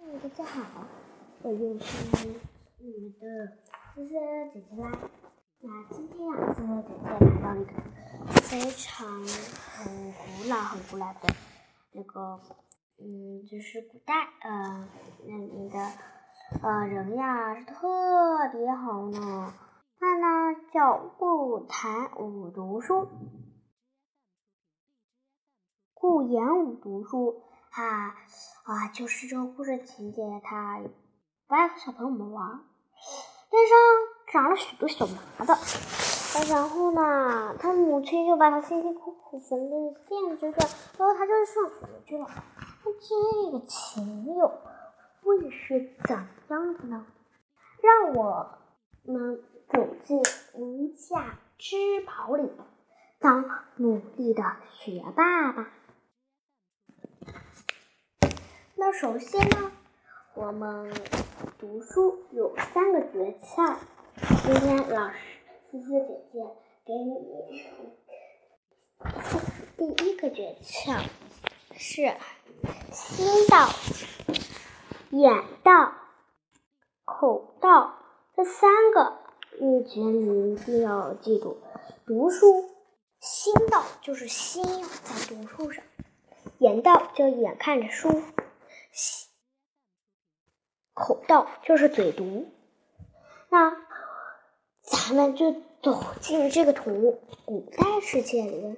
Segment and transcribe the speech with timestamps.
[0.00, 0.86] 大家好，
[1.42, 2.16] 我就是
[2.78, 3.56] 你们的
[3.94, 4.90] 思思姐姐啦。
[5.60, 7.72] 那今天呀，思思姐姐来到一个
[8.40, 11.28] 非常很古老、很古老的
[11.92, 12.40] 那个，
[12.98, 14.88] 嗯，就是古代呃
[15.28, 15.78] 那里的
[16.62, 17.76] 呃人呀，是特
[18.54, 19.52] 别好呢。
[19.98, 23.06] 他呢叫顾谈武读书，
[25.92, 27.42] 顾炎武读书。
[27.70, 28.16] 啊
[28.70, 28.86] 啊！
[28.94, 30.80] 就是这个故事情节，他
[31.48, 32.60] 不爱和小朋友们玩，
[33.50, 33.76] 身上
[34.32, 35.58] 长了许多小麻的。
[36.48, 39.76] 然后呢，他母亲就把他辛辛苦苦缝的
[40.08, 42.28] 辫子断，然后他就上学去了。
[42.84, 44.52] 那这个情友
[45.24, 46.16] 会是怎
[46.48, 47.04] 样的呢？
[47.82, 48.50] 让我
[49.02, 50.22] 们走进
[50.54, 52.48] 无价之宝里，
[53.18, 53.44] 当
[53.78, 55.72] 努力的学霸吧。
[58.80, 59.70] 那首先呢，
[60.32, 60.90] 我们
[61.58, 63.76] 读书有三个诀窍。
[64.42, 65.18] 今天老师
[65.70, 66.48] 思思姐姐
[66.86, 67.12] 给你
[69.76, 70.98] 第一个诀窍
[71.76, 72.16] 是
[72.90, 73.68] 心到、
[75.10, 75.92] 眼到、
[77.04, 77.98] 口到
[78.34, 79.18] 这三个
[79.60, 81.58] 秘诀，你一定要记住。
[82.06, 82.70] 读书
[83.20, 85.84] 心到就是心在读书上，
[86.56, 88.22] 眼到就眼看着书。
[90.94, 92.52] 口道就是嘴毒，
[93.48, 93.76] 那
[94.82, 95.52] 咱们就
[95.82, 98.76] 走进这个图古代世界里。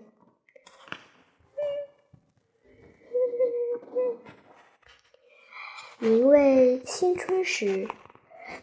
[5.98, 7.88] 名为青春时，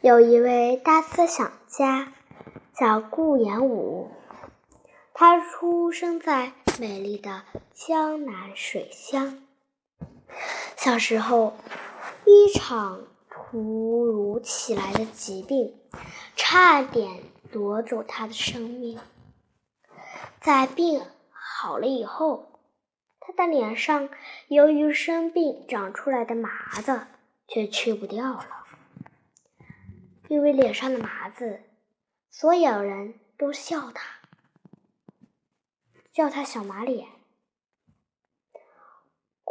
[0.02, 2.14] 有一位大思想家
[2.73, 4.11] 叫顾炎武，
[5.14, 9.48] 他出生在美丽的江南水乡。
[10.76, 11.58] 小时候，
[12.26, 15.80] 一场突如其来的疾病
[16.36, 19.00] 差点夺走他的生命。
[20.39, 22.60] 在病好了以后，
[23.20, 24.10] 他的脸上
[24.48, 26.50] 由于生病长出来的麻
[26.82, 27.08] 子
[27.48, 28.48] 却去不掉了。
[30.30, 31.64] 因为脸上的麻子，
[32.30, 34.04] 所有人都笑他，
[36.14, 37.19] 叫他小马脸。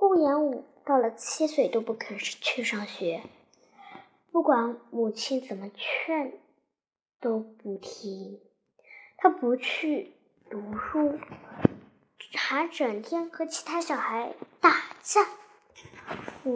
[0.00, 0.64] 顾炎武。
[0.84, 3.22] 到了七岁都不肯去上学，
[4.32, 6.32] 不管母亲怎么劝
[7.20, 8.40] 都不听。
[9.18, 10.14] 他不去
[10.48, 11.18] 读书，
[12.32, 14.32] 还整天和其他小孩
[14.62, 14.70] 打
[15.02, 15.26] 架，
[16.42, 16.54] 母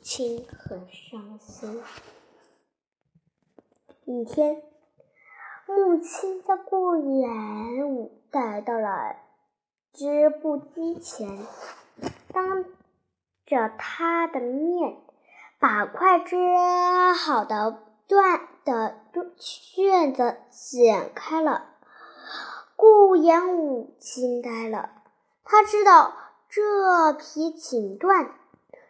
[0.00, 1.82] 亲很伤心。
[4.04, 4.62] 一天，
[5.66, 9.16] 母亲将顾炎武带到了
[9.92, 11.36] 织布机前，
[12.32, 12.64] 当。
[13.52, 14.96] 着他的面，
[15.58, 16.38] 把快织
[17.14, 18.96] 好的缎的
[19.36, 21.74] 卷子剪开了。
[22.76, 25.02] 顾炎武惊呆了，
[25.44, 26.14] 他知道
[26.48, 28.30] 这批锦缎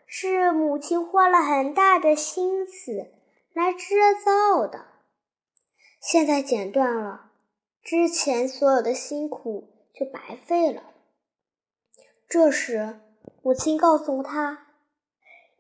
[0.07, 3.11] 是母亲花了很大的心思
[3.53, 4.87] 来制造的，
[6.01, 7.33] 现在剪断了，
[7.83, 10.83] 之前所有的辛苦就白费了。
[12.29, 13.01] 这时。
[13.43, 14.67] 母亲告诉他，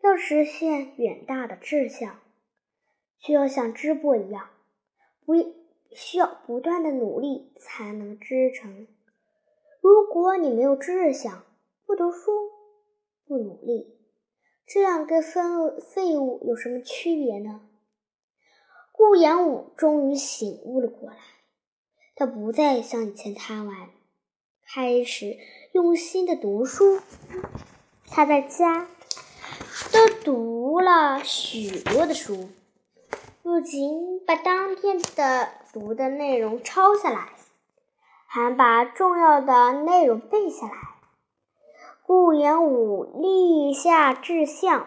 [0.03, 2.21] 要实现远大的志向，
[3.21, 4.50] 就要像织布一样，
[5.25, 5.34] 不
[5.93, 8.87] 需要不断的努力才能织成。
[9.81, 11.45] 如果你没有志向，
[11.84, 12.31] 不读书，
[13.27, 13.99] 不努力，
[14.65, 15.41] 这样跟废
[15.94, 17.69] 废物有什么区别呢？
[18.93, 21.17] 顾炎武终于醒悟了过来，
[22.15, 23.91] 他不再像以前贪玩，
[24.67, 25.39] 开始
[25.73, 27.00] 用心的读书。
[28.11, 28.87] 他在家
[29.93, 32.50] 都读了许多的书，
[33.43, 37.33] 不仅把当天的读的内容抄下来，
[38.27, 40.75] 还把重要的内容背下来。
[42.05, 44.87] 顾炎武立下志向，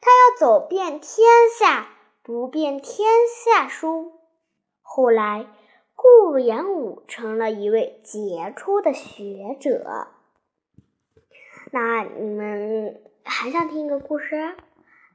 [0.00, 1.26] 他要走遍天
[1.58, 1.88] 下，
[2.24, 3.08] 读遍天
[3.44, 4.12] 下书。
[4.82, 5.46] 后来，
[6.02, 10.08] 顾炎武成了一位杰出的学者。
[11.72, 14.56] 那你们还想听一个故事？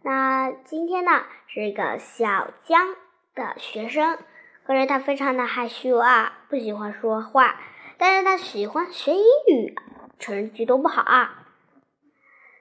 [0.03, 2.95] 那今天呢是一个小江
[3.33, 4.19] 的学生，
[4.63, 7.59] 可是他非常的害羞啊，不喜欢说话，
[7.97, 9.75] 但是他喜欢学英语，
[10.19, 11.47] 成绩都不好啊。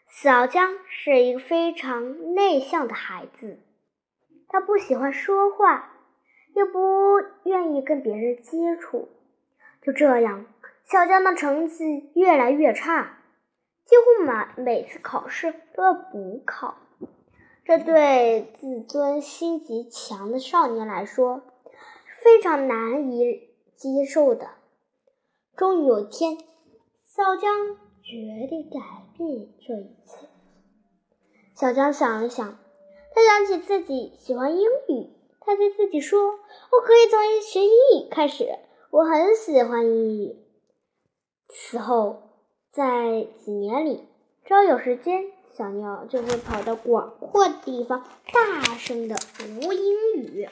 [0.09, 3.61] 小江是一个非常内向的孩子，
[4.49, 5.91] 他不喜欢说话，
[6.55, 6.79] 又不
[7.45, 9.09] 愿意跟别人接触，
[9.83, 10.47] 就这样，
[10.85, 13.19] 小江的成绩越来越差。
[13.85, 16.77] 几乎每每次考试都要补考，
[17.67, 21.43] 这对自尊心极强的少年来说
[22.23, 24.49] 非常难以接受的。
[25.55, 26.39] 终于有一天，
[27.05, 28.81] 小江决定改
[29.19, 30.27] 变这一切。
[31.55, 32.57] 小江想了想，
[33.15, 35.11] 他想起自己喜欢英语，
[35.45, 36.39] 他对自己说
[36.73, 38.59] ：“我可以从学英语开始，
[38.91, 40.37] 我很喜欢英语。”
[41.49, 42.23] 此后，
[42.73, 44.09] 在几年里，
[44.45, 50.49] 只要有时间，小鸟就会跑到广阔的地方，大声的读英语。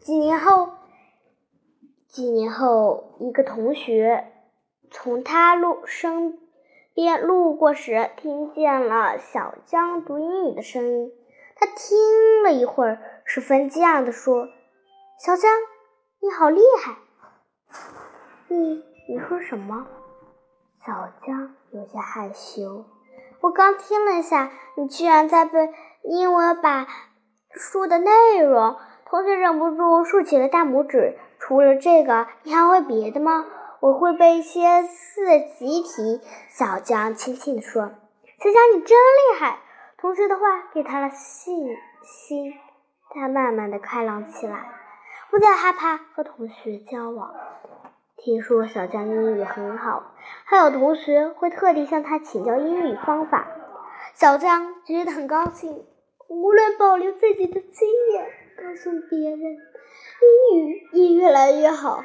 [0.00, 0.70] 几年后，
[2.08, 4.32] 几年后，一个同学
[4.90, 6.38] 从他路生
[6.94, 11.10] 边路过时，听见了小江读英语的声音。
[11.56, 14.48] 他听了一会儿，十分惊讶地说
[15.18, 15.50] ：“小江，
[16.20, 16.96] 你好厉害！
[18.48, 19.86] 你你说什么？”
[20.84, 22.84] 小江有些害羞。
[23.40, 25.72] 我刚听了一下，你居然在背
[26.02, 26.86] 英文版
[27.52, 28.76] 书的内容。
[29.06, 31.18] 同学忍不住竖起了大拇指。
[31.38, 33.46] 除了这个，你还会别的吗？
[33.82, 36.20] 我会背一些四级题。
[36.48, 37.82] 小江轻轻地说
[38.38, 39.58] ：“小江，你真厉害！”
[39.98, 42.54] 同学的话给他了信心，
[43.10, 44.70] 他慢慢的开朗起来，
[45.32, 47.34] 不再害怕和同学交往。
[48.18, 50.12] 听说小江英语很好，
[50.44, 53.48] 还有同学会特地向他请教英语方法。
[54.14, 55.84] 小江觉得很高兴，
[56.28, 58.30] 无论保留自己的经验。
[58.56, 59.40] 告诉别人，
[60.52, 62.04] 英语也越来越好。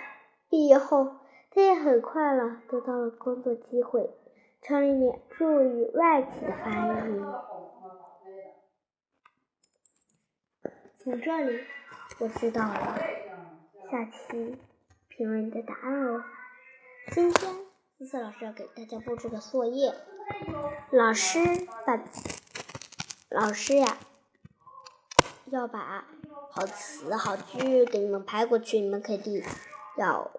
[0.49, 1.17] 毕业后，
[1.49, 4.09] 他也很快了得到了工作机会，
[4.61, 7.25] 成了一名助于外企的翻译。
[10.99, 11.63] 从这里，
[12.19, 12.99] 我知道了
[13.89, 14.57] 下期
[15.07, 16.23] 评论你的答案哦。
[17.11, 17.53] 今天，
[17.97, 19.93] 思思老师要给大家布置个作业，
[20.91, 21.39] 老师
[21.85, 22.03] 把
[23.29, 23.97] 老师呀。
[25.49, 26.05] 要把
[26.51, 29.41] 好词好句给你们排过去，你们肯定
[29.95, 30.29] 要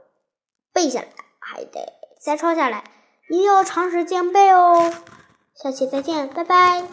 [0.78, 1.08] 背下来，
[1.40, 2.84] 还得再抄下来，
[3.28, 4.92] 一定要长时间背哦。
[5.52, 6.84] 下期再见，拜拜。